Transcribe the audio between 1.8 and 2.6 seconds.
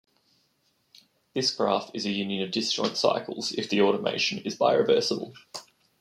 is a union of